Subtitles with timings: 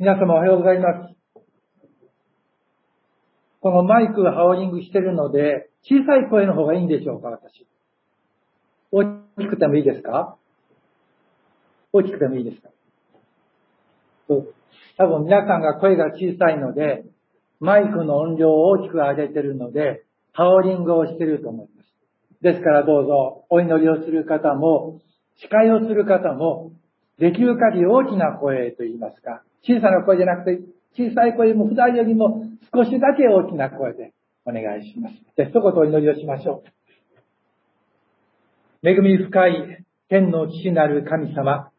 [0.00, 1.16] 皆様おはようございます。
[3.60, 7.66] このマイクがハウリングしてるので、小さい声の方がいいんでしょうか、私。
[8.92, 9.02] 大
[9.40, 10.36] きくてもいいですか？
[11.92, 12.68] 大きくてもいいですか？
[14.98, 17.02] 多分皆さんが声が小さいので、
[17.58, 21.88] マイクの音量を大きく上げてるので、ハウリングをしてると思います。
[22.40, 25.00] ですからどうぞ、お祈りをする方も、
[25.38, 26.70] 司会をする方も、
[27.18, 30.62] できる限り大きな声と言いますか、小さな声じゃなくて、
[30.96, 34.12] 小さい声も普段よりも少しだけ大きな声で
[34.44, 35.14] お願いします。
[35.36, 36.62] じゃ一言お祈りをしましょ
[38.84, 38.88] う。
[38.88, 41.70] 恵み深い天の父なる神様、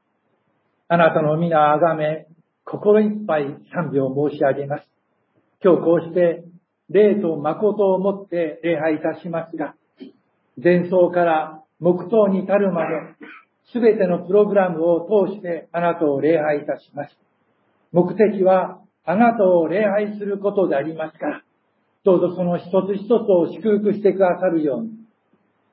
[0.90, 2.28] あなたの皆あがめ、
[2.66, 4.84] 心いっぱい賛美を申し上げます。
[5.64, 6.44] 今日こうして、
[6.90, 9.76] 霊と誠をもって礼拝いたしますが、
[10.62, 12.88] 前奏から黙祷に至るまで、
[13.72, 17.18] すべてのプログラムを通してあなたを礼拝いたします。
[17.92, 21.44] 目的はあなたを礼拝することでありますから、
[22.04, 24.92] どうぞその一つ一つを祝福してくださるように、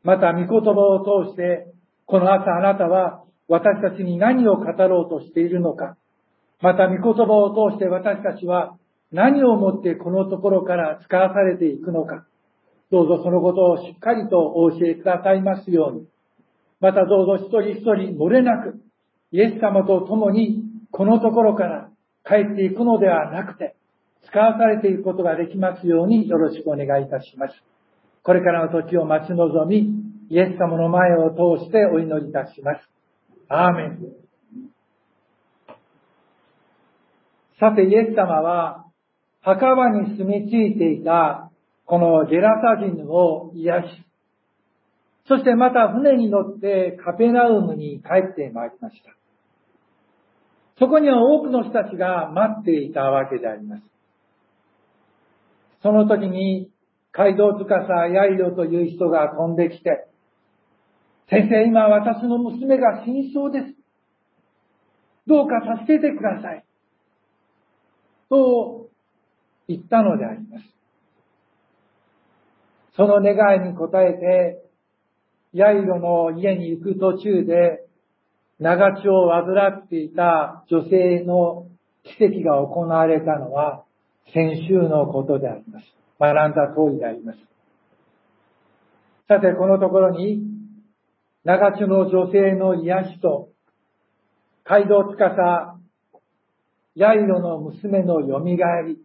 [0.03, 1.73] また御言葉を通して、
[2.07, 5.97] この朝あなたは私たちに何を語ろうとしているのか、
[6.61, 8.77] また御言葉を通して私たちは
[9.13, 12.27] 何をもってこのところから使わされていくのか、
[12.91, 16.09] どうぞそのことをしっかりとお教えくださいますように、
[16.81, 18.81] またどうぞ一人一人漏れなく、
[19.33, 21.91] イエス様と共にこのところから
[22.25, 23.77] 帰っていくのではなくて、
[24.29, 27.55] 使わされていくことができますようによろしくお願いいたします。
[28.23, 32.81] これからの時を待ち望み、イエス様の前を通してお祈りいたします。
[33.49, 33.99] アーメン。
[37.61, 38.87] さて、イエス様は、
[39.41, 41.51] 墓場に住み着いていた、
[41.85, 44.06] このゲラサ人を癒し、
[45.29, 49.17] そしてまた船に乗ってカペナウムに帰ってまいりました。
[50.79, 53.83] そこには多くの人たちが待っていたわけであります。
[55.83, 56.71] その時に、
[57.13, 57.67] 街道司
[58.13, 60.07] ヤイロという人が飛んできて、
[61.31, 63.65] 先生、今私の娘が死にそうです。
[65.27, 66.65] どうか助けてください。
[68.29, 68.89] と
[69.67, 70.65] 言ったのであります。
[72.97, 74.66] その願いに応えて、
[75.57, 77.87] ヤイロの家に行く途中で、
[78.59, 81.67] 長血を患っていた女性の
[82.05, 83.85] 奇跡が行われたのは
[84.35, 85.87] 先週のことであります。
[86.21, 87.39] 学んだ通りであります。
[89.29, 90.43] さて、このところに、
[91.45, 93.49] 長血の女性の癒しと、
[94.65, 95.81] 街道司、
[96.97, 98.99] ヤイロの娘の蘇り、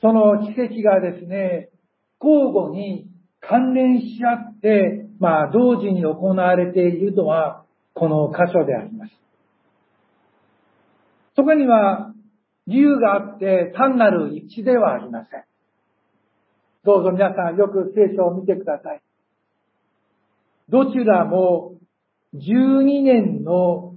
[0.00, 1.70] その奇跡がですね、
[2.20, 3.06] 交互に
[3.40, 9.12] 関連し合って、まあ、同時に行われているのは、この箇所であります。
[11.36, 12.12] そこには
[12.66, 15.44] 理由があって単なる一致ではありません。
[16.84, 19.02] どうぞ皆さんよく聖書を見てください。
[20.68, 21.76] どちらも
[22.34, 23.94] 12年の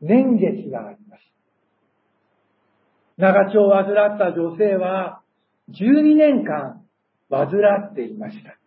[0.00, 1.22] 年月があります。
[3.18, 5.20] 長丁を患った女性は
[5.68, 6.82] 12年間
[7.28, 7.46] 患
[7.90, 8.59] っていました。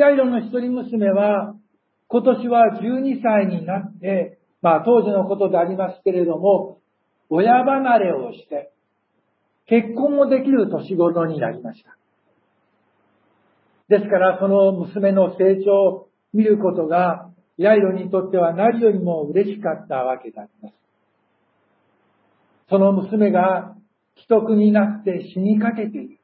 [0.00, 1.54] ヤイロの一人娘は
[2.08, 6.78] 今年は12歳になって、まあ当時のことでありますけれども、
[7.28, 8.72] 親離れをして、
[9.66, 11.96] 結婚もできる年頃になりました。
[13.90, 20.74] ですから、その娘の成長を見ることが、ヤイロにとっては何よりも嬉しかったわけであります。
[22.70, 23.76] その娘が
[24.16, 26.19] 既得になって死にかけている。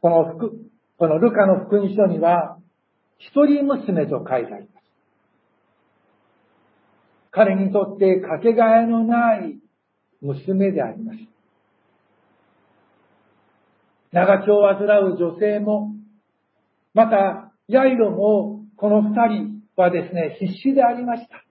[0.00, 0.52] この福、
[0.98, 2.58] このルカの福音書には、
[3.18, 4.86] 一人娘と書いてあります。
[7.30, 9.58] 彼にとってかけがえのない
[10.20, 11.18] 娘であります。
[14.12, 15.92] 長丁を患う女性も、
[16.94, 21.46] また、ヤイロも、この二人はですね、必死でありました。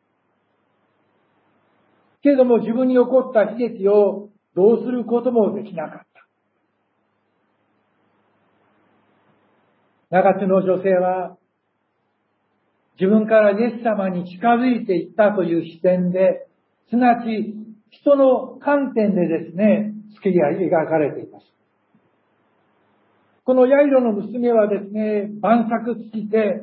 [2.26, 6.06] けれども自分に起こった悲劇をどうすることもできなかった。
[10.16, 11.36] 長津の女性は、
[12.98, 16.48] 自分からイエス様に近づいていったという視点で、
[16.90, 17.54] すなわち
[17.90, 21.46] 人の観点でですね、月が描かれています。
[23.44, 26.62] このヤイロの娘はですね、晩作尽きて、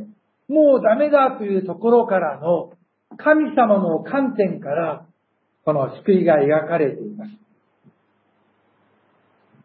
[0.49, 2.73] もうダメだというところからの
[3.19, 5.05] 神様の観点から
[5.67, 7.31] この救いが描かれています。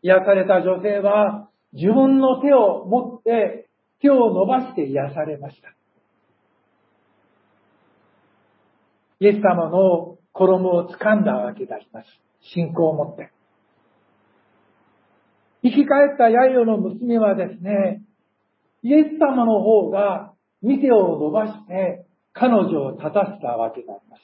[0.01, 3.66] 癒された女性は自分の手を持って
[4.01, 5.73] 手を伸ばして癒されました。
[9.19, 12.07] イエス様の衣を掴んだわけであります。
[12.53, 13.31] 信仰を持って。
[15.63, 18.03] 生き返ったヤイロの娘はですね、
[18.83, 24.21] イエス様の方が店を伸ばして彼女を立たせたわけであります。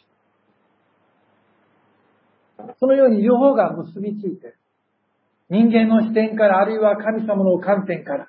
[2.80, 4.56] そのように両方が結びついて、
[5.50, 8.28] 人間の視点からあるいは神様の観点から。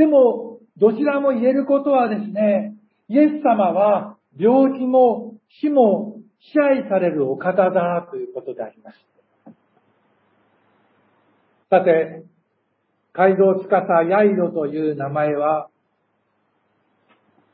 [0.00, 2.74] でも、どちらも言えることはですね、
[3.08, 8.96] イエス様は病気も死も支配されるお方だということであります。
[11.68, 12.24] さて、
[13.12, 13.68] 街道司
[14.08, 15.68] ヤイロという名前は、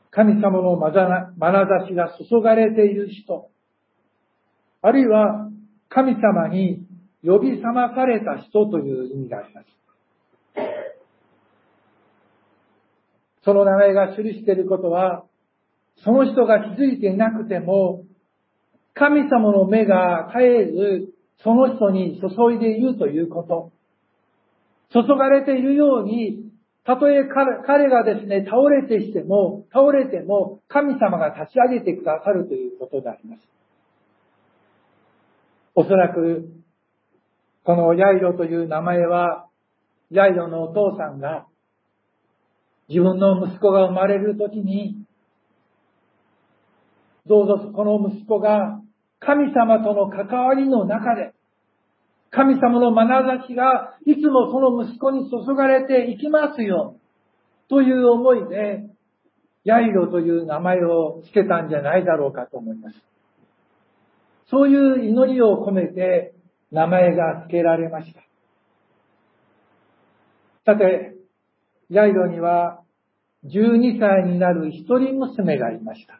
[0.09, 3.49] 神様のまなざしが注がれている人、
[4.81, 5.49] あるいは
[5.89, 6.87] 神様に
[7.25, 9.67] 呼び覚まされた人という意味があります。
[13.47, 15.23] その名前が記していることは、
[16.03, 18.03] その人が気づいていなくても、
[18.93, 21.13] 神様の目が絶えず、
[21.45, 23.71] その人に注いでいるということ。
[24.91, 26.51] 注がれているように、
[26.83, 27.23] たとえ
[27.65, 33.41] 彼がですね、倒れてしても、倒れても、神様が立ち上げてくださるということであります。
[35.73, 36.49] おそらく、
[37.63, 39.47] このヤイロという名前は、
[40.11, 41.47] ヤイロのお父さんが、
[42.89, 44.95] 自分の息子が生まれるときに、
[47.25, 48.81] どうぞこの息子が
[49.19, 51.33] 神様との関わりの中で、
[52.29, 56.95] 神様の眼差しがいつもその息子に注がれていきますよ。
[57.69, 58.83] という思いで、
[59.65, 62.95] ヤイロという名前を付けたんじゃないだろうかと思います。
[64.49, 66.33] そういう祈りを込めて
[66.71, 68.21] 名前が付けられました。
[70.65, 71.16] さて、
[71.89, 72.81] ヤイロには
[73.45, 76.19] 12歳になる一人娘がいました。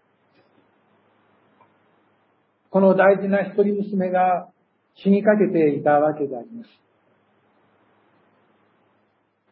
[2.69, 4.49] この大事な一人娘が
[4.95, 6.69] 死にかけていたわけであります。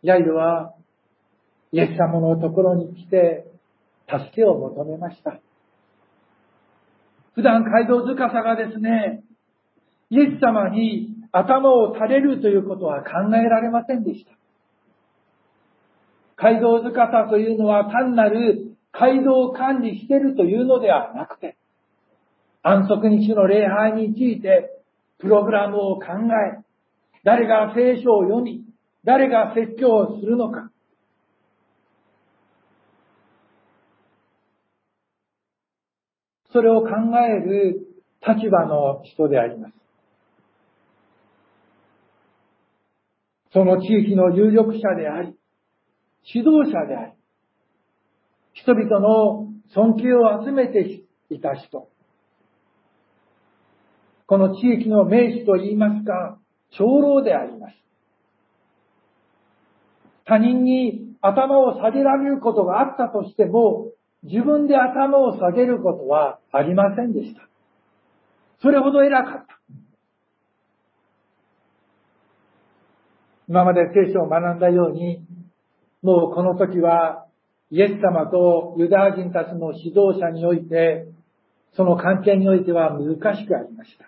[0.03, 0.73] ヤイルは
[1.71, 3.47] イエス様のところに来て
[4.07, 5.39] 助けを求めました。
[7.33, 9.23] 普段街道塚さがですね、
[10.09, 14.31] イエス様に頭を垂れるということは考えられませんでした。
[16.37, 21.57] 街道塚さというのは単なる街道を管理しているというのではなくて、
[22.61, 24.71] 安息日の礼拝について
[25.19, 26.05] プログラムを考
[26.57, 26.63] え、
[27.23, 28.63] 誰が聖書を読み、
[29.03, 30.71] 誰が説教をするのか。
[36.51, 36.87] それを考
[37.19, 37.85] える
[38.25, 39.73] 立場の人であります。
[43.51, 45.35] その地域の有力者であり、
[46.33, 47.11] 指導者であり、
[48.53, 51.89] 人々の尊敬を集めていた人。
[54.27, 56.39] この地域の名士と言いますか、
[56.71, 57.75] 長老であります。
[60.25, 63.91] 他人に頭を下げられることがあったとしても、
[64.23, 67.41] 自分で頭を下げることはありませんでした。
[68.61, 69.59] それほど偉かった。
[73.47, 75.23] 今まで聖書を学んだように、
[76.05, 77.25] もうこの時は
[77.71, 81.07] イエス様とユダヤ人たちの指導者において、
[81.75, 84.05] その関係においては難しくありました。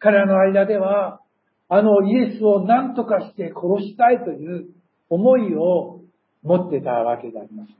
[0.00, 1.20] 彼らの間では、
[1.68, 4.66] あのイエスを何とかして殺したいという
[5.08, 6.00] 思いを
[6.42, 7.70] 持ってたわけであります。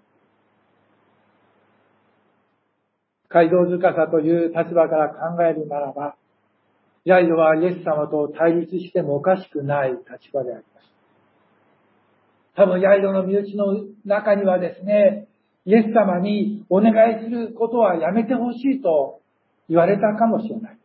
[3.31, 6.15] 街道塚さという立場から考えるならば、
[7.05, 10.76] ヤイドはイエス様と対立してもおかしくない立場であります。
[12.57, 15.29] 多分ヤイドの身内の中にはですね、
[15.67, 19.21] イエス様にお願いすることはやめてほしいと
[19.69, 20.79] 言われたかもしれない。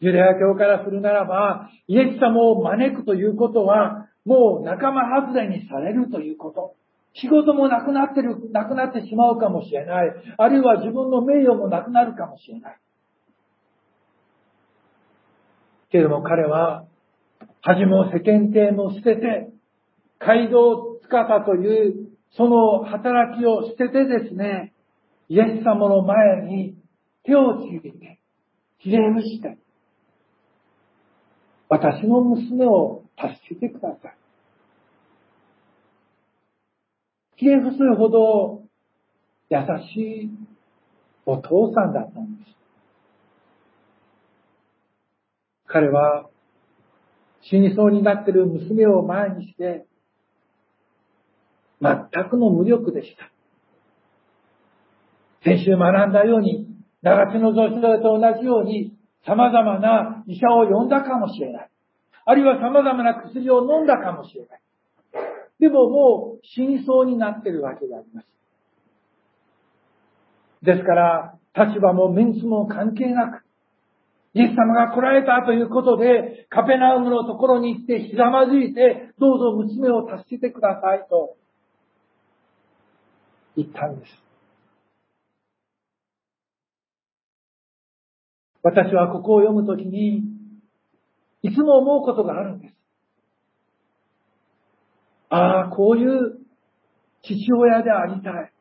[0.00, 6.74] ユダヤ教からするならば、イエス様を招くということは、もう仲間外れにされるということ。
[7.14, 10.12] 仕事もなくなってる、なくなってしまうかもしれない。
[10.36, 12.78] あるいは自分の名誉もなくなるかもしれない。
[15.90, 16.86] けれども彼は、
[17.62, 19.52] 恥も世間体も捨てて、
[20.18, 24.72] 街道司というその働きを捨ててですね、
[25.28, 26.76] イエス様の前に
[27.24, 28.18] 手をついて、
[28.78, 29.58] ひれ伏して、
[31.68, 34.16] 私の娘を助けてください。
[37.36, 38.62] ひれ伏すほど
[39.50, 39.58] 優
[39.94, 40.30] しい
[41.26, 42.52] お父さんだったんです。
[45.66, 46.28] 彼は
[47.52, 49.84] 死にそうになっている娘を前にして、
[51.82, 53.30] 全くの無力でした。
[55.44, 56.66] 先週学んだように、
[57.02, 61.70] 長地の女性と同じように、様々な医者を呼んだかもしれない。
[62.24, 64.60] あるいは様々な薬を飲んだかもしれない。
[65.60, 68.26] でももう死にそうになっているわけであります。
[70.62, 73.44] ですから、立場もメンツも関係なく、
[74.34, 81.36] イエス様が来られたということで、カペナウムのところに行ってひざまずいて、どうぞ娘を助けてくださいと
[83.56, 84.12] 言ったんです。
[88.62, 90.22] 私はここを読むときに、
[91.42, 92.74] いつも思うことがあるんです。
[95.28, 96.38] ああ、こういう
[97.22, 98.52] 父親でありたい。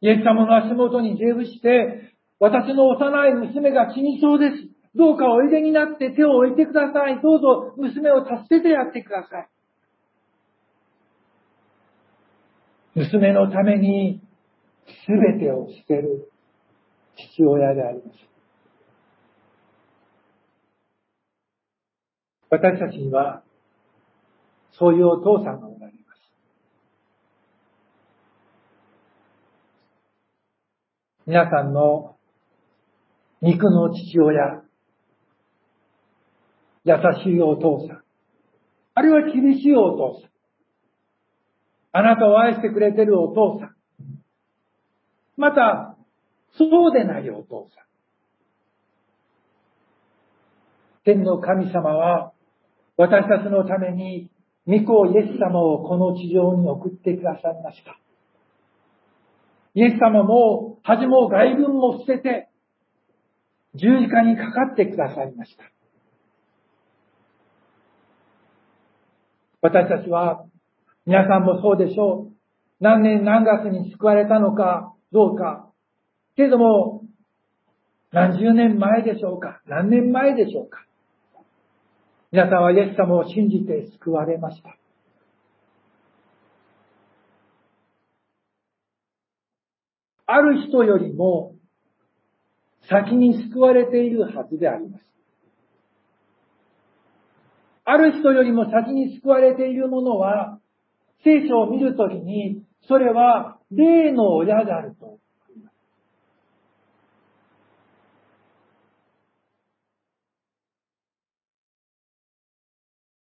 [0.00, 4.74] イエス様の足元に礼伏して、私の幼い娘が死にそうです。
[4.94, 7.20] どうかおいでになって手を置いてください。
[7.20, 9.48] どうぞ娘を助けてやってください。
[12.94, 14.20] 娘のために
[15.08, 16.30] 全てを捨てる
[17.16, 18.34] 父親であります。
[22.50, 23.42] 私たちには、
[24.78, 26.20] そういうお父さんがおられます。
[31.26, 32.16] 皆さんの
[33.44, 34.62] 肉の父親、
[36.84, 38.02] 優しいお父さん、
[38.94, 40.30] あるいは厳しいお父さん、
[41.92, 43.74] あなたを愛してくれてるお父さん、
[45.36, 45.98] また、
[46.56, 47.84] そうでないお父さん。
[51.04, 52.32] 天の神様は、
[52.96, 54.30] 私たちのために、
[54.66, 57.98] 御子イエス様をこの地上に送ってくださいました。
[59.74, 62.48] イエス様も恥も外分も捨てて、
[63.74, 65.64] 十字架にかかってくださいました。
[69.60, 70.44] 私たちは、
[71.06, 72.34] 皆さんもそうでしょう。
[72.80, 75.70] 何年何月に救われたのかどうか。
[76.36, 77.02] けれども、
[78.12, 80.84] 何十年前でしょうか何年前でしょうか
[82.30, 84.76] 皆さんはイエス様を信じて救われました。
[90.26, 91.54] ある人よりも
[92.88, 95.04] 先に救われているはずであります。
[97.84, 100.58] ある人よりも先に救われているものは、
[101.22, 105.18] 聖書を見るときに、それは霊の親であると。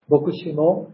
[0.09, 0.93] 牧師も、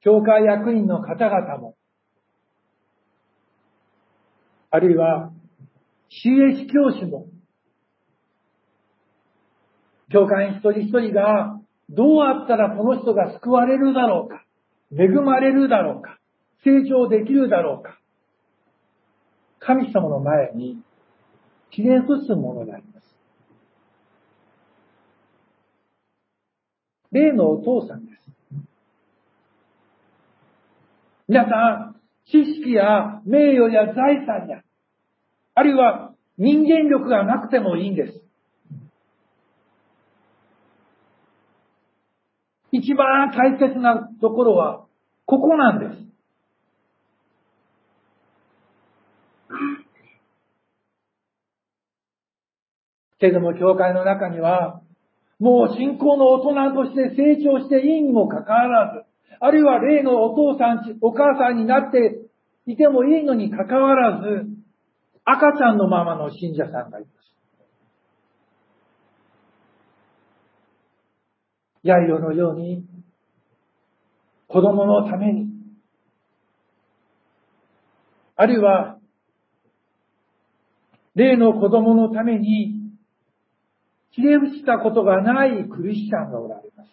[0.00, 1.76] 教会役員の方々も、
[4.74, 5.30] あるいは
[6.10, 7.28] CS 教師も、
[10.10, 14.42] 教会員一人一人がどうあったらこの人が救われるだろうか、
[14.90, 16.18] 恵まれるだろうか、
[16.64, 18.00] 成長できるだろうか、
[19.60, 20.82] 神様の前に
[21.70, 23.16] ひれ伏すものであります。
[27.12, 28.18] 例のお父さんです。
[31.28, 31.94] 皆さん、
[32.26, 34.63] 知識や名誉や財産や、
[35.54, 38.20] あるいは人間力がなくてもいいんです。
[42.72, 44.84] 一番大切なところは、
[45.26, 46.04] ここなんです。
[53.20, 54.82] けれども、教会の中には、
[55.38, 62.22] もう信仰の大人として成長していいにもかかわらず、あるいは霊のお父さん、お母さんになって
[62.66, 64.46] いてもいいのにかかわらず、
[65.24, 67.14] 赤ちゃんのままの信者さんがいます。
[71.82, 72.84] ヤイロのように、
[74.48, 75.48] 子供のために、
[78.36, 78.98] あるいは、
[81.14, 82.74] 霊の子供のために、
[84.10, 86.90] ひれ伏したことがないクリスチャンがおられます。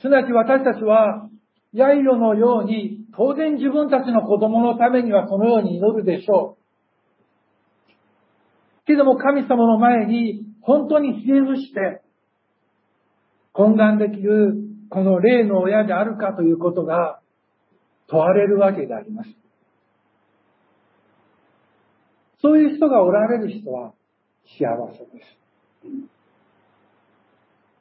[0.00, 1.28] すなわち私たちは、
[1.72, 6.62] ヤイロのように、当然自分たちの子供のためにはそのように祈るでしょう。
[8.86, 12.02] けども神様の前に本当にひれ伏して、
[13.54, 14.54] 懇願できる
[14.88, 17.20] この霊の親であるかということが
[18.08, 19.30] 問われるわけであります。
[22.40, 23.92] そういう人がおられる人は
[24.58, 25.96] 幸せです。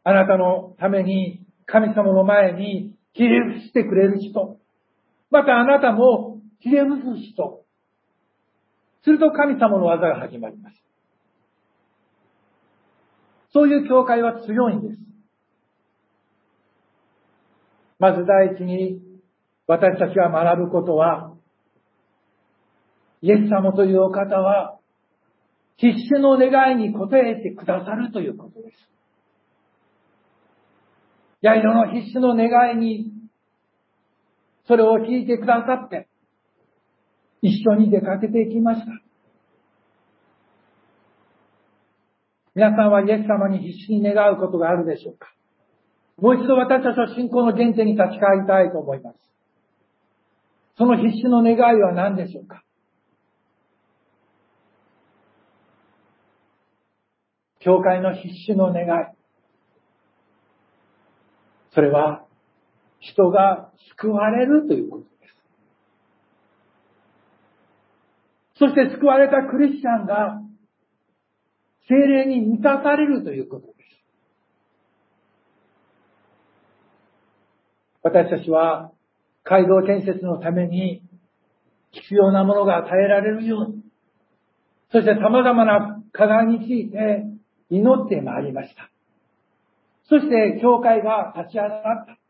[0.03, 4.57] あなたのために神様の前にひれ伏してくれる人、
[5.31, 7.63] またあなたもひれ伏す人、
[9.03, 10.75] すると神様の技が始まります。
[13.53, 14.97] そういう教会は強いんです。
[17.97, 19.01] まず第一に
[19.67, 21.33] 私たちが学ぶことは、
[23.21, 24.79] イエス様というお方は
[25.77, 28.89] 必死の願いに応えてくださるということです。
[31.41, 33.11] ヤイロの必死の願いに、
[34.71, 36.07] それを聞いてくださって、
[37.41, 38.87] 一緒に出かけていきました。
[42.55, 45.27] 皆さんはイエス様に必死に願うことがあるでしょうか？
[46.21, 49.17] もう一度私たちは信仰の原点に立ち返りたいと思います。
[50.77, 52.63] その必死の願いは何でしょうか？
[57.59, 58.87] 教会の必死の願い。
[61.73, 62.23] それは
[63.01, 65.09] 人が救われるということです。
[68.59, 70.41] そして救われたクリスチャンが
[71.89, 73.77] 精霊に満たされるということです。
[78.03, 78.91] 私たちは
[79.43, 81.03] 街道建設のために
[81.91, 83.83] 必要なものが与えられるように、
[84.91, 87.25] そして様々な課題について
[87.69, 88.89] 祈ってまいりました。
[90.07, 92.20] そして教会が立ち上がった。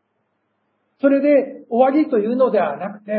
[1.02, 3.10] それで終わりというのではなくて、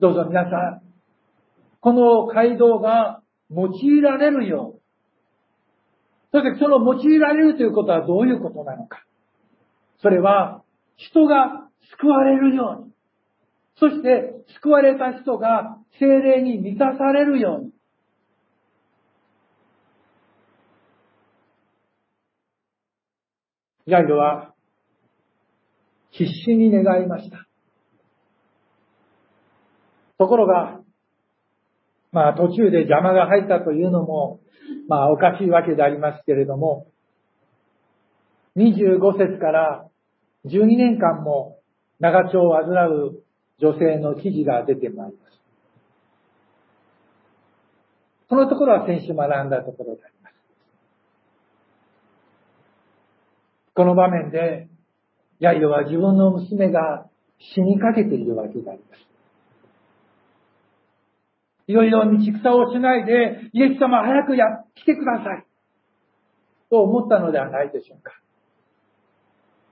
[0.00, 0.82] どうぞ皆さん、
[1.80, 4.80] この街道が用いられるよう、
[6.32, 9.04] そしてその用いられるということはどういうことなのか。
[10.02, 10.62] それは
[10.96, 12.92] 人が救われるように、
[13.76, 17.70] そして救われた人が精霊に満たされるように、
[23.90, 24.54] ヤイロは
[26.10, 27.46] 必死に願いました。
[30.18, 30.80] ところが、
[32.12, 34.40] まあ途中で邪魔が入ったというのも、
[34.88, 36.86] まあおかしいわけでありますけれども、
[38.56, 39.88] 25節から
[40.44, 41.58] 12年間も
[42.00, 43.22] 長丁を患う
[43.60, 45.40] 女性の記事が出てまいります。
[48.28, 50.19] このところは先週学んだところであります。
[53.74, 54.68] この場面で、
[55.38, 57.06] ヤイロは自分の娘が
[57.54, 59.10] 死にかけているわけであります。
[61.66, 65.46] いろいろ道草をしないで、イエス様早くや、来てください。
[66.68, 68.12] と思ったのではないでしょうか。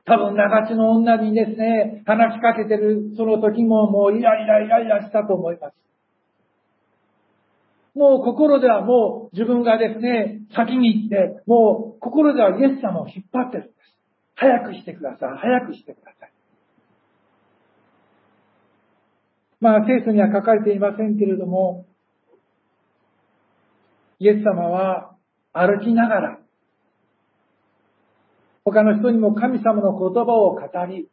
[0.05, 5.75] 多分長地の女にですね、話しかけてるその時ももうイライライライラしたと思います。
[7.95, 13.75] もう心ではもう自分がですね、先に行って、もう心ではイエス様を引っ張ってる。
[14.39, 15.39] 早くしてください。
[15.39, 16.33] 早くしてください。
[19.61, 21.87] まあ、聖書には書かれていませんけれども、
[24.21, 25.17] イエス様は
[25.53, 26.39] 歩きながら、
[28.65, 31.09] 他の人にも神様の言葉を語り、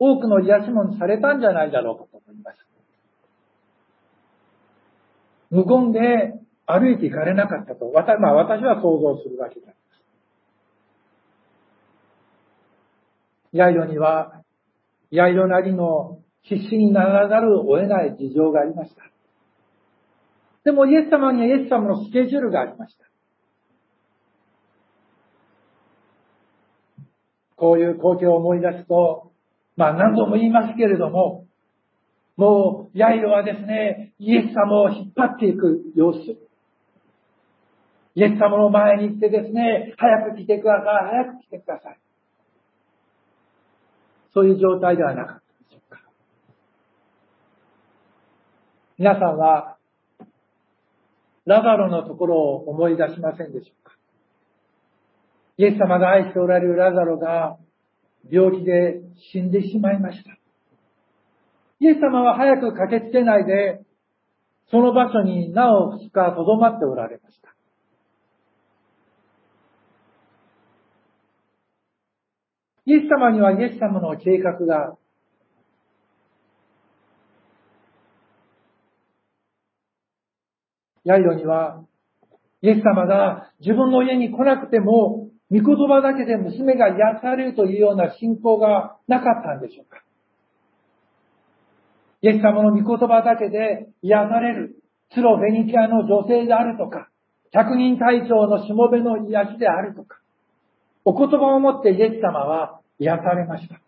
[0.00, 2.56] 多くの癒しもされたんじゃないだろうかと思います。
[5.50, 6.34] 無言で
[6.66, 9.85] 歩いていかれなかったと、まあ、私は想像するわけです。
[13.52, 14.42] ヤイロには、
[15.10, 19.02] ヤイロなりの必死にならざるを得ない事情がありました。
[20.64, 23.04] でもイエス様にはイエス様のスケジュールがありました。
[27.56, 29.32] こういう光景を思い出すと、
[29.76, 31.46] まあ何度も言いますけれども、
[32.36, 36.18] もう、ヤイロはですね、イエス様を引っ張っていく様子。
[38.14, 41.98] イエス様の前に行ってですね、早く来てください、早く来てください。
[44.36, 45.98] そういう状態ではなかったでしょうか。
[48.98, 49.78] 皆さんは
[51.46, 53.94] ラザロのところを思い出しませんでしょうか
[55.56, 57.56] イエス様が愛しておられるラザロが
[58.30, 59.00] 病気で
[59.32, 60.32] 死んでしまいました。
[61.80, 63.80] イエス様は早く駆けつけないで、
[64.70, 67.55] その場所になお2日とどまっておられました。
[72.86, 74.96] イエス様にはイエス様の計画が。
[81.04, 81.84] ヤイロには、
[82.62, 90.02] イエス様が自分の家に来なくても、御言葉だけで娘が癒されるというような信仰がなかったんでしょうか。
[92.22, 94.76] イエス様の御言葉だけで癒される、
[95.12, 97.08] ツロフェニキアの女性であるとか、
[97.52, 100.18] 百人隊長のしもべの癒しであるとか、
[101.06, 103.80] お言葉をもってイエス様は癒されました。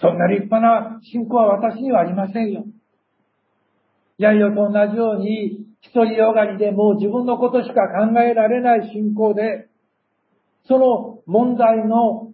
[0.00, 2.64] そんな立派な信仰は私にはありませんよ。
[4.16, 9.68] ヤイロと同じように、独りよがりでもう自分のことしか考えられない信仰で、
[10.68, 12.32] その問題の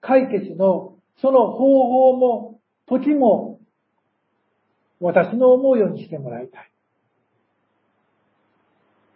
[0.00, 3.58] 解決のその方法も時も
[5.00, 6.71] 私の思うようにしてもらいたい。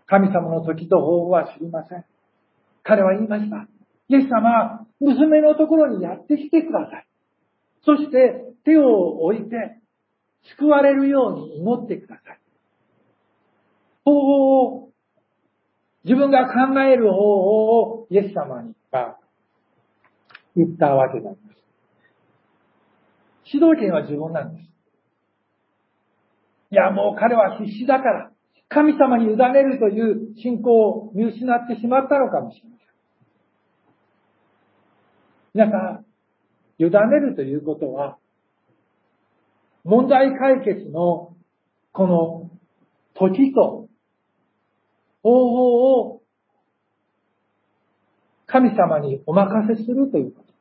[0.06, 2.04] 神様の時と方法は知りません。
[2.82, 3.68] 彼は言いました。
[4.08, 7.06] イエス様、娘のところにやってきてください。
[7.84, 9.80] そして手を置いて
[10.58, 12.40] 救われるように祈ってください。
[14.04, 14.90] 方法を、
[16.04, 18.74] 自分が考える方法をイエス様に
[20.54, 21.46] 言ったわけなんです。
[23.44, 24.66] 主導権は自分なんです。
[26.70, 28.30] いや、もう彼は必死だから、
[28.68, 32.86] 神様に委ねるという信仰を見失ってしまったのかもしれません。
[35.54, 36.04] 皆さん、
[36.78, 36.90] 委ね
[37.28, 38.18] るということは、
[39.84, 41.36] 問題解決の
[41.92, 42.50] この
[43.14, 43.88] 時と
[45.22, 46.22] 方法を
[48.46, 50.52] 神様にお任せするということで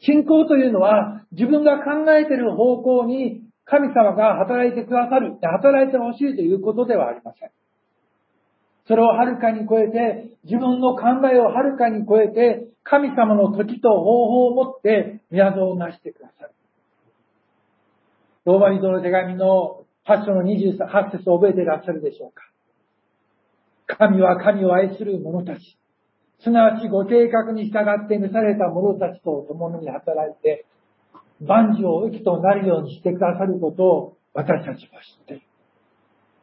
[0.00, 0.06] す。
[0.06, 7.50] 信仰というのは自分が考えている方向に神様が働いてくださる、働いてほしいということではありません。
[8.88, 11.02] それをはるかに超えて、自分の考
[11.32, 16.50] えをはるかに超えて、神様の時と方法を持って宮を成してくださる。
[18.44, 22.42] ローマ人の手紙の8章の28節を覚えていらっしゃるでしょうか。
[23.86, 25.78] 神は神を愛する者たち、
[26.42, 30.64] すなわちご計画に従って召された者たちと共に働いて、
[31.40, 35.42] 万事をきとなるようにしてくださることを私たちは知っている。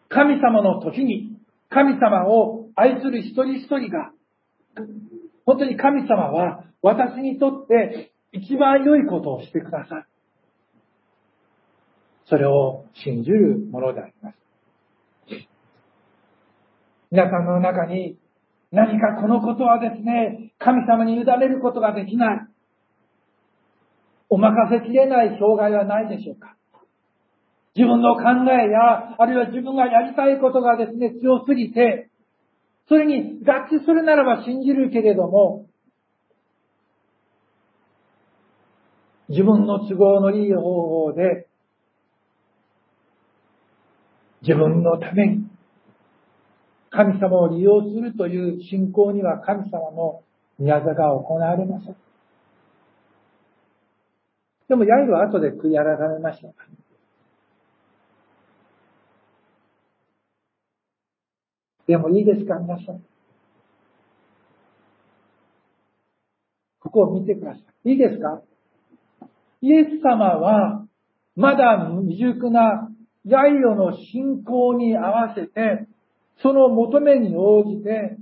[0.09, 1.37] 神様の時に
[1.69, 4.11] 神様を愛する一人一人が、
[5.45, 10.05] 本当に神様は私にとって一番良いことをしてくださる。
[12.29, 14.37] それを信じるものであります。
[17.09, 18.17] 皆さんの中に
[18.71, 22.46] 何かこのことはですね、神様に委ねることができない。
[24.29, 26.55] お任せきれない障害はないでしょうか
[27.75, 32.09] 自分の考えや、あるいは自分がやりたいことがですね、強すぎて、
[32.89, 35.67] それに合致するならば信じるけれども、
[39.29, 41.47] 自分の都合のいい方法で、
[44.41, 45.47] 自分のために、
[46.89, 50.23] 神様を利用するという信仰には神様の
[50.57, 51.95] 宮座が行われません。
[54.67, 56.49] でも、ヤイルは後で悔い改めました。
[61.87, 63.01] でもいいですか、皆さん。
[66.81, 67.91] ここを見てください。
[67.91, 68.41] いいですか？
[69.61, 70.85] イエス様は、
[71.35, 72.89] まだ未熟な
[73.23, 75.87] ヤイロの信仰に合わせて、
[76.41, 78.17] その求めに応じて、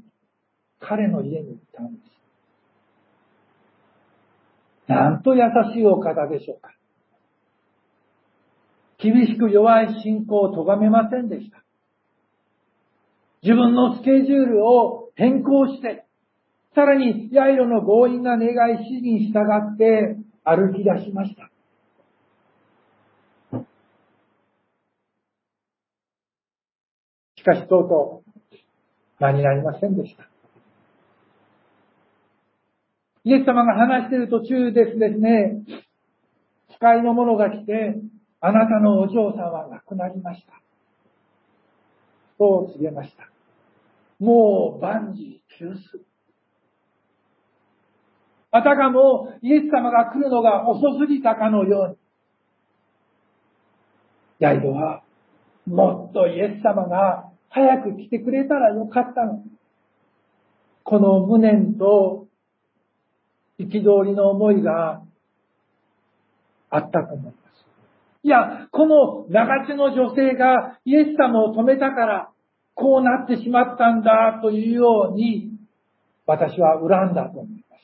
[0.80, 2.06] 彼の家に行ったんです。
[4.88, 5.42] なんと優
[5.74, 6.72] しいお方でしょうか。
[8.98, 11.64] 厳しく弱い信仰を咎めませんでした。
[13.42, 16.06] 自分のスケジュールを変更して、
[16.74, 19.40] さらにヤイロの強引な願い指示に従
[19.74, 21.50] って歩き出しました。
[27.38, 28.36] しかしとうとう
[29.20, 30.35] 間になりませんでした。
[33.26, 35.64] イエス様が話している途中ですですね、
[36.76, 37.96] 使いの者が来て、
[38.40, 40.54] あなたのお嬢さんは亡くなりました。
[42.38, 43.28] そう告げました。
[44.20, 46.06] もう万事休す。
[48.52, 51.96] あたかもイエス様が来るのが遅すぎたかのように。
[54.38, 55.02] ヤイドは、
[55.66, 59.44] もっとイエス様が早く来てくれたらよかったの。
[60.84, 62.25] この無念と
[63.60, 65.02] 憤りの思いが
[66.70, 67.36] あったと思います。
[68.24, 72.32] いや、この長手の女性がイエス様を止めたから、
[72.74, 75.52] こうなってしまったんだというように、
[76.26, 77.82] 私は恨んだと思います。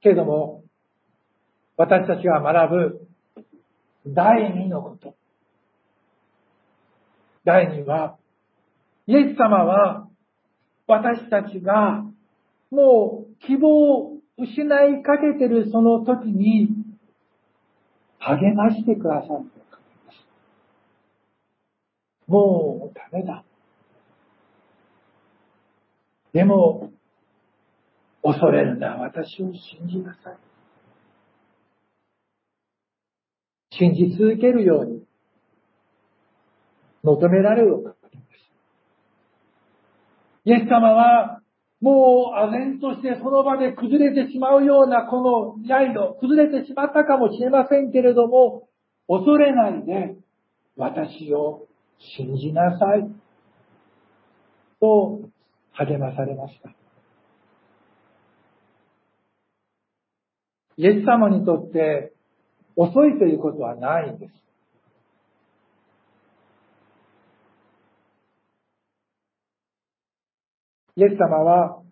[0.00, 0.62] けれども、
[1.76, 3.08] 私たちが学ぶ
[4.06, 5.14] 第二のこと。
[7.44, 8.16] 第二は、
[9.06, 10.08] イエス様は
[10.86, 12.04] 私たちが
[12.70, 16.68] もう希望を失いかけてるその時に
[18.18, 19.44] 励ましてくださる。
[22.26, 23.44] もうダメだ。
[26.32, 26.90] でも、
[28.22, 30.36] 恐れるな、私を信じなさい。
[33.76, 35.04] 信じ続けるように
[37.02, 37.93] 求められるお方です。
[40.44, 41.40] イエス様は
[41.80, 48.68] もう唖然としてその場で崩れてしまうようなこの刃路、崩れてしまったかもしれませんけれども、
[49.08, 50.16] 恐れないで
[50.76, 51.66] 私を
[52.16, 53.10] 信じなさい。
[54.80, 55.20] と
[55.72, 56.70] 励まされました。
[60.76, 62.12] イエス様にとって
[62.76, 64.32] 遅いということはないんです。
[70.96, 71.82] イエス様は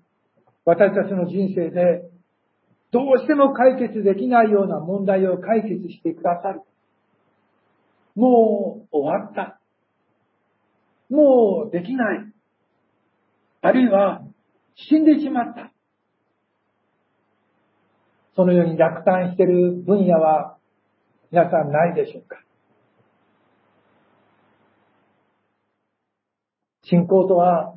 [0.64, 2.08] 私たちの人生で
[2.92, 6.60] どうしても解決できないような問題を解決してくださる。
[8.14, 9.58] もう終わった。
[11.08, 12.32] もうできない。
[13.62, 14.22] あるいは
[14.74, 15.72] 死んでしまった。
[18.36, 20.56] そのように落胆している分野は
[21.30, 22.36] 皆さんないでしょうか
[26.84, 27.74] 信仰とは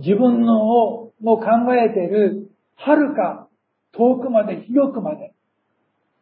[0.00, 3.48] 自分のの考えている遥か
[3.92, 5.34] 遠くまで広くまで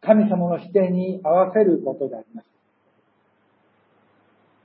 [0.01, 2.45] 神様の視点に合わせることであります。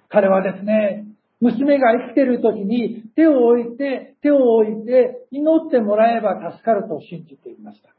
[0.09, 1.07] 彼はですね、
[1.40, 7.90] 娘が生きている時に手を置いて、手を置いて祈ってもらえば助かると信じていました。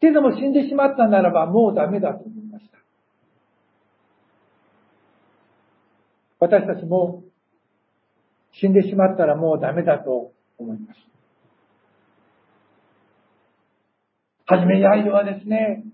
[0.00, 2.78] けども死んでしまったならばもうダメだと思いました。
[6.40, 7.22] 私たちも
[8.60, 11.08] 死んでしまったらもうダメだと思います。
[14.46, 15.84] はじめヤイドはですね、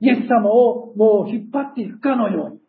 [0.00, 2.60] イエス様をもう引っ張っていくかのように、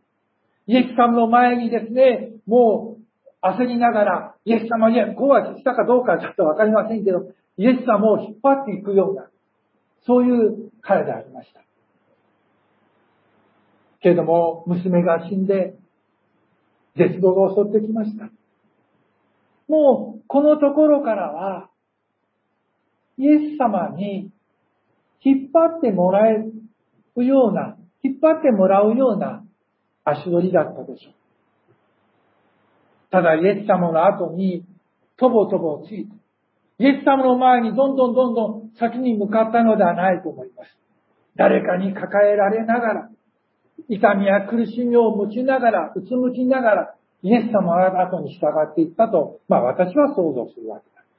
[0.67, 3.03] イエス様の前にですね、もう
[3.45, 9.29] 焦りながら、イエス様、いや、こうはしたかどうかちょっとわかりませんけど、イエス様を引っ張っていくような、
[10.05, 11.61] そういう彼でありました。
[14.01, 15.75] けれども、娘が死んで、
[16.95, 18.29] 絶望が襲ってきました。
[19.67, 21.69] もう、このところからは、
[23.17, 24.31] イエス様に
[25.23, 26.37] 引っ張ってもらえ
[27.15, 29.43] るような、引っ張ってもらうような
[30.03, 31.13] 足取りだったでしょう。
[33.11, 34.65] ただ、イエス様の後に、
[35.17, 36.15] とぼとぼついて、
[36.79, 40.69] イエス様の前にどんどんどんどん先に向かったのではないと思います。
[41.35, 43.09] 誰かに抱えられながら、
[43.87, 51.11] 痛みや苦しみを持ちながら、うつむきながら、イエス様の後に従っていったと、まあ私は想像するわけなんで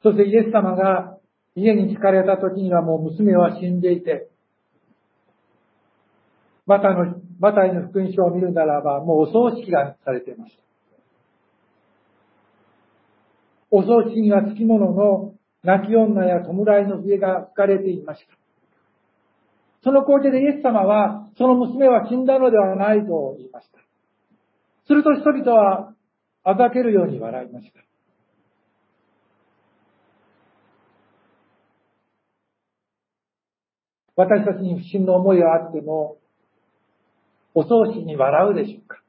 [0.00, 0.02] す。
[0.02, 1.18] そしてイエス様が
[1.54, 4.30] 家に疲れた時にはもう娘は死んでいて、
[6.64, 10.62] マタの、マタイの福音書を見るならば、もうお葬式がされていました。
[13.70, 18.39] お葬式には付き物の泣き女や弔いの笛が吹かれていました。
[19.82, 23.78] その光景でイエス様は、その娘は死んだのではないと言いました。
[24.86, 25.94] すると人々は、
[26.42, 27.80] あざけるように笑いました。
[34.16, 36.18] 私たちに不審の思いがあっても、
[37.54, 39.00] お葬式に笑うでしょうか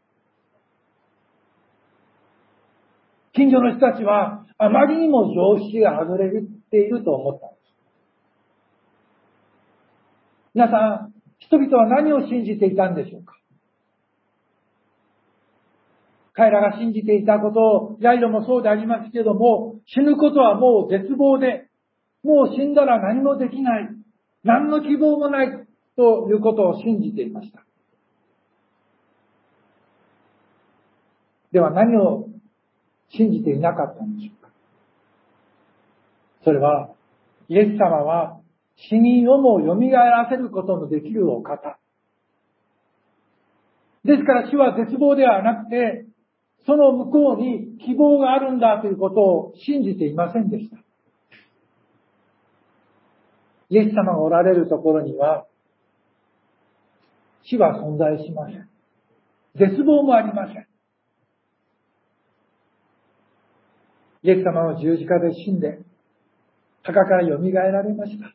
[3.33, 6.29] 近所の人たちは、あまりにも常識が外れ
[6.69, 7.61] ていると思ったんです。
[10.53, 13.35] 皆さん、人々は何を信じていたんでしょうか？
[16.33, 21.69] 彼らが信じていたことを、ヤイロもそうでありますけども、死ぬことはもう絶望で、
[22.23, 23.89] もう死んだら何もできない、
[24.43, 27.63] 何の希望もないということを信じていました。
[31.51, 32.27] では何を
[33.09, 34.49] 信じていなかったんでしょうか？
[36.43, 36.91] それは、
[37.49, 38.39] イエス様は
[38.75, 41.77] 死人をも蘇らせることのできるお方。
[44.03, 46.05] ですから死は絶望ではなくて、
[46.65, 50.77] その向こうに希望があるんだということを信じていませんでした。
[53.69, 55.45] イエス様がおられるところには、
[57.43, 58.69] 死は存在しません。
[59.55, 60.67] 絶望もありません。
[64.23, 65.79] イエス様の十字架で死んで、
[66.83, 68.33] 墓から蘇られました。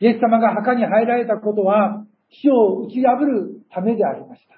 [0.00, 4.54] イエス様が墓に入られたことは、死を打ち破るためでありました。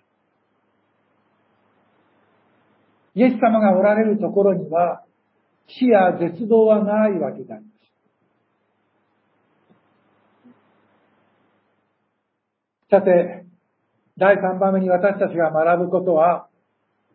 [3.15, 5.05] イエス様がおられるところには、
[5.67, 7.81] 死や絶望はないわけであります。
[12.91, 13.47] さて、
[14.19, 16.49] 第3番目に私たちが学ぶことは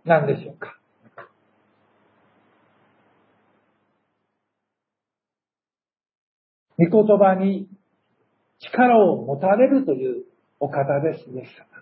[0.05, 0.79] 何でしょうか？
[6.77, 7.67] 御言葉に
[8.71, 10.25] 力を持たれるという
[10.59, 11.75] お方です、イエス様。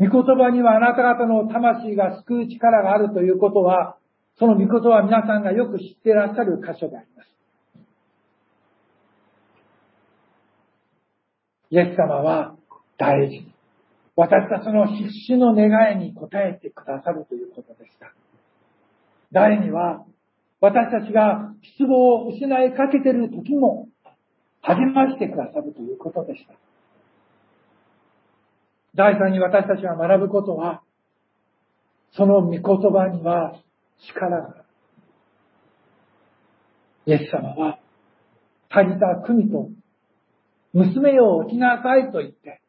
[0.00, 3.96] 御言葉にはあなた方の魂が救う力があるということは、
[4.38, 7.28] その御言葉は皆さんがよく知ってらっしゃる箇所であります。
[11.70, 12.56] イエス様は
[12.96, 13.54] 大事に、
[14.16, 18.12] 私たちの必死の願いに応えてくださるということでした。
[19.32, 20.04] 第二は、
[20.60, 23.88] 私たちが失望を失いかけている時も、
[24.62, 26.54] 励ましてくださるということでした。
[28.94, 30.82] 第三に私たちが学ぶことは、
[32.12, 33.58] その御言葉には
[34.08, 34.64] 力がある。
[37.06, 37.78] イエス様は、
[38.68, 39.70] 足りた国と
[40.72, 42.60] 娘よ起きなさいと言って、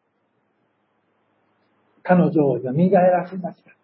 [2.04, 3.81] 彼女を蘇らせました。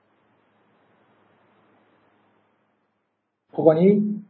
[3.58, 4.22] ここに、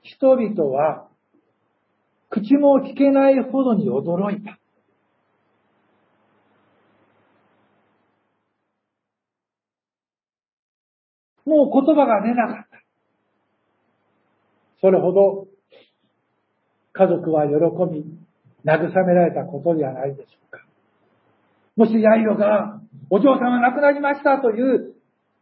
[0.00, 1.08] 人々は、
[2.30, 4.58] 口も聞けないほどに驚いた。
[11.44, 12.82] もう言葉が出なかった。
[14.80, 15.48] それほど
[16.94, 17.52] 家族は喜
[17.92, 18.06] び、
[18.64, 20.64] 慰められたことではないでしょうか。
[21.76, 24.94] もしヤイロがお嬢さんが亡くなりましたという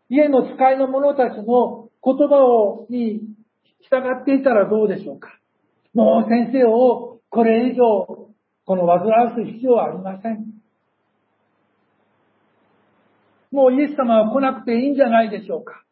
[0.09, 3.21] 家の使いの者たちの言葉をに
[3.81, 5.39] 従っていたらどうでしょうか？
[5.95, 8.29] もう先生をこれ以上
[8.67, 10.53] この煩わす必要はありません。
[13.51, 15.85] もうイエス様は来なくていいんじゃないでしょうか？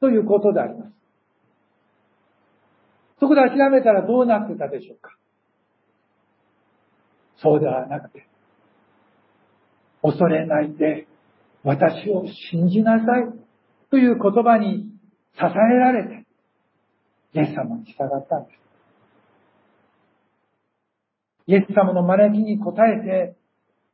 [0.00, 0.92] ということであります。
[3.20, 5.10] そこで諦めたらどうなってたでしょうか？
[7.36, 8.26] そうではなくて、
[10.00, 11.06] 恐れないで
[11.64, 13.32] 私を信じなさい
[13.90, 14.91] という言葉に
[15.34, 16.26] 支えられて、
[17.34, 18.62] イエス様に従ったんです。
[21.46, 23.36] イエス様の招きに応えて、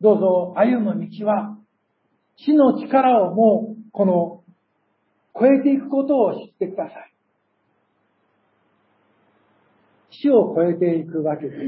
[0.00, 1.56] どうぞ歩む道は、
[2.36, 4.44] 死の力をもう、この、
[5.38, 7.12] 超えていくことを知ってください。
[10.10, 11.58] 死を超えていくわけです。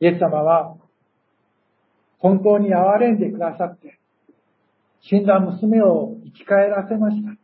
[0.00, 0.76] イエス様は
[2.18, 3.98] 本当に憐れんでくださって、
[5.08, 7.36] 死んだ娘を生き返らせました。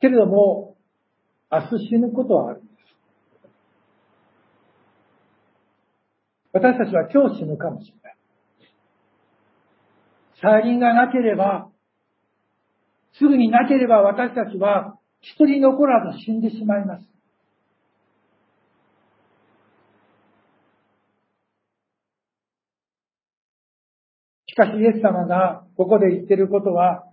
[0.00, 0.76] けれども、
[1.50, 2.76] 明日死ぬことはあるんです。
[6.52, 8.16] 私たちは今日死ぬかもしれない。
[10.42, 11.70] 再臨がなければ、
[13.18, 17.10] すぐになければ私たちは一人残らず死んでしまいます。
[24.49, 27.04] しかしイエス様がここで言ってることは、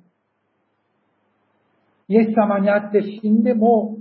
[2.09, 3.97] イエス様に会って死んでも、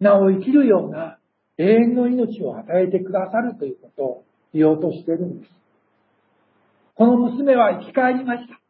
[0.00, 1.18] なお生きるような
[1.58, 5.50] 永遠の命を与えてくださるということを言おうとしてるんです。
[6.94, 8.60] この娘は生き返りました。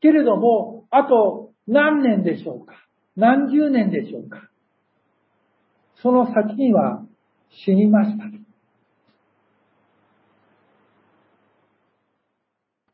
[0.00, 2.74] けれども、あと何年でしょうか？
[3.16, 4.48] 何十年でしょうか？
[6.02, 7.04] その先には
[7.64, 8.24] 死にました。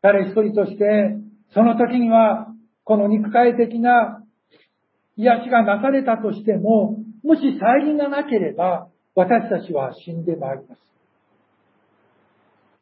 [0.05, 1.17] 誰一人として、
[1.55, 2.49] その時には、
[2.85, 4.23] この肉体的な
[5.17, 10.79] 癒しがなされたとしても、もし再臨がなければ、私たちは死んでまいります。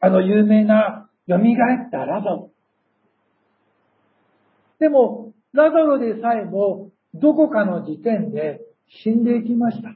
[0.01, 1.39] あの有名な蘇っ
[1.93, 2.51] たラザロ。
[4.81, 8.63] でも、ラザロでさえも、どこかの時点で
[9.05, 9.91] 死んでいきました。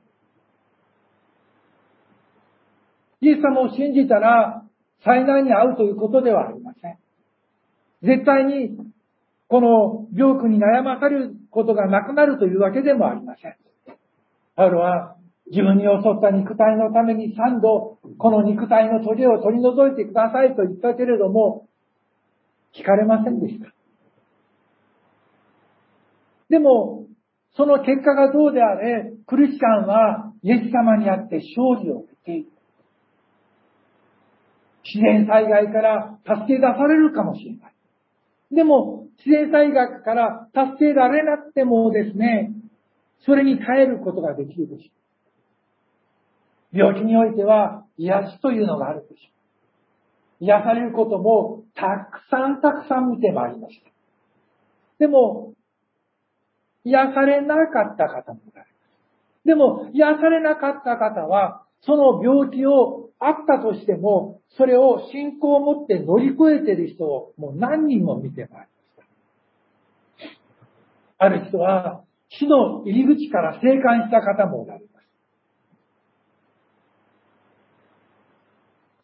[3.20, 4.62] イエス様を信じたら、
[5.04, 6.98] 災難に遭うということではありません。
[8.02, 8.76] 絶対に、
[9.48, 13.56] この病苦に悩まされることがなくなるというわけでもありません。
[14.56, 15.16] パウロは、
[15.48, 15.88] 自分に襲
[16.18, 21.68] った肉体のために三度、この肉体の鳥を取り除いてくださいと言ったけれども、
[22.74, 23.72] 聞かれませんでした。
[26.48, 27.06] でも、
[27.56, 32.50] その結果がどうであれ、クリスチャンはイエス様にあって勝利を得ている。
[34.84, 37.75] 自然災害から助け出されるかもしれない。
[38.50, 42.52] でも、自然災害から助けられなくてもですね、
[43.24, 44.90] それに耐えることができるでしょ
[46.72, 46.78] う。
[46.78, 49.28] 病気においては癒しというのがあるでしょ
[50.40, 50.44] う。
[50.44, 53.90] 癒されることもたくさんたくさん見てまいりました。
[54.98, 55.54] でも、
[56.84, 58.76] 癒されなかった方もおられま
[59.42, 59.46] す。
[59.46, 69.02] でも、癒されなかった方は、その病気をあったとしても、それを信仰を持って乗り越えている人をもう何人も見てまいりま
[70.24, 70.28] し
[71.18, 71.24] た。
[71.24, 75.06] ある人は死の入り口から生還した方もおられます。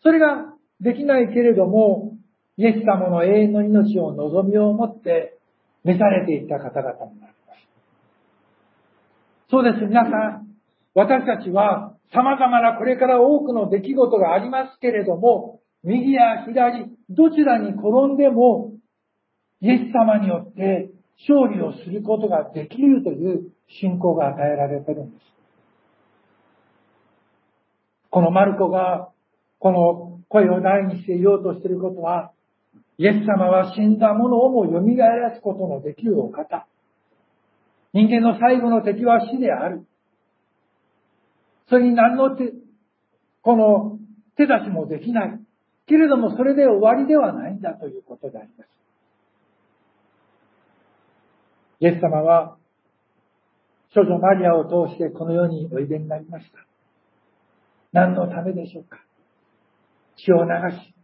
[0.03, 2.13] それができないけれども、
[2.57, 5.39] イエス様の永遠の命を望みを持って
[5.85, 7.61] 召されていった方々になります。
[9.49, 10.52] そうです、皆さん。
[10.95, 18.73] 私たちは様々なこれから多くの出来事がありますけれども、右や左、どちらに転んでも、
[19.61, 20.91] イエス様によって
[21.29, 25.23] 勝利をすることができるという信仰が与えられてるんです。
[28.11, 29.09] このマルコが、
[29.59, 32.33] この声を大にして言おうとしていることは、
[32.99, 36.67] イエス様は死んだ者をも蘇らすことのできるお方。
[37.95, 39.87] 人間の最後の敵は死である。
[41.73, 42.53] それに何の手、
[43.41, 43.99] この
[44.37, 45.41] 手出しもできない。
[45.87, 48.69] けれどもそれで終わりではないんだということであります。
[51.81, 52.59] イエス様は、
[53.95, 56.59] 少女マリアを通してこの世においでになりました。
[57.93, 58.99] 何のためでしょうか
[60.17, 60.95] 血を流し、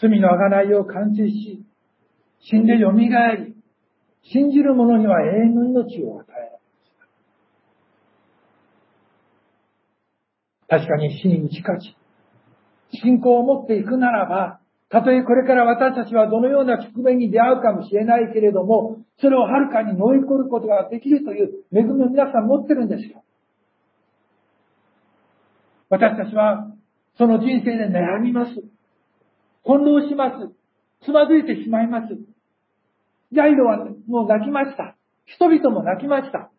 [0.00, 1.62] 罪の贖いを完成し、
[2.40, 3.54] 死んで蘇り、
[4.22, 6.59] 信じる者には永遠の命を与え
[10.70, 11.96] 確かに死に打ち勝ち、
[13.02, 23.24] 信仰を持っていくならば、たとえこれから私たちはどのような局面に出会うかもしれないけれども、それをはるかに乗り越えることができるという恵みを皆さん持ってるんですよ。
[25.88, 26.72] 私たちは、
[27.18, 28.52] その人生で悩みます。
[29.64, 30.54] 翻弄します。
[31.04, 32.14] つまずいてしまいます。
[33.32, 34.96] ジャイロはもう泣きました。
[35.24, 36.50] 人々も泣きました。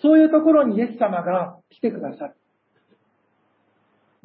[0.00, 2.36] そういうところにイエス様が来てくださる。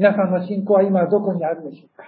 [0.02, 2.06] 皆さんの信仰は今どこにあるでしょうか？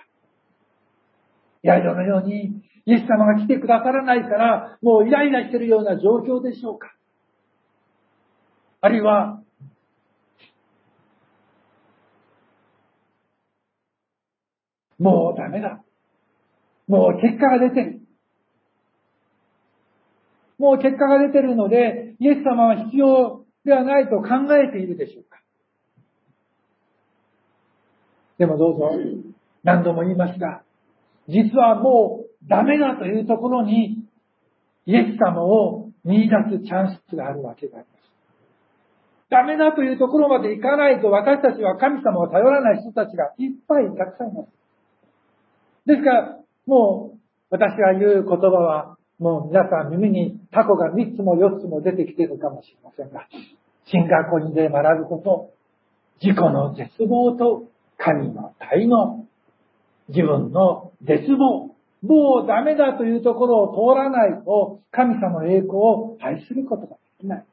[1.61, 6.87] ヤイロのように、イエス様が来てくださらないから、もうイライラしてるような状況でしょうか？
[8.81, 9.43] あるいは、
[14.97, 15.83] もうダメだ。
[16.87, 18.01] もう結果が出てる。
[20.57, 25.42] もう結果が出てるので、イエス様は必要ではないと考えているでしょうか？
[28.43, 28.91] でもどうぞ、
[29.63, 30.63] 何度も言いますが、
[31.29, 34.03] 実はもうダメだというところに、
[34.85, 38.03] イエス様を見出すチャンスがあるわけであります。
[39.29, 44.49] ダメだというところまで行かないと私たちは神様を頼らない人たちがいっぱいたくさんいます。
[45.85, 47.17] ですから、もう
[47.49, 53.25] 私が言う言葉は、もう皆さん耳にタコが3つも4つも出てきているかもしれませんが、
[53.85, 55.53] 進学校にで学ぶこと、
[56.21, 57.72] 自己の絶望と
[58.03, 59.25] 神の体の
[60.09, 67.45] 自分の絶望、もうダメだというところを通らないと神様の栄光を愛することができない。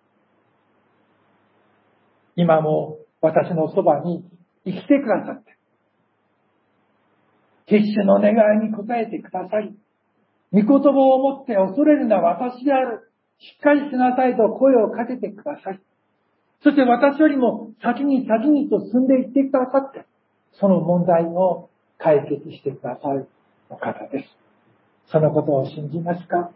[2.34, 4.24] 今も私のそばに
[4.64, 5.56] 生きてくださって、
[7.66, 9.76] 決死の願いに応えてくださり、
[10.52, 13.12] 御言葉を持って恐れるのは私である。
[13.38, 15.80] しっかりしなさいと声をかけてください。
[16.62, 20.04] そして私よりも先に先にと進んでいってくださって、
[20.52, 23.28] その問題を解決してくださる
[23.68, 24.36] お方です。
[25.06, 26.50] そのことを信じますか？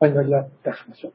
[0.00, 1.12] お祈りをいたしましょう。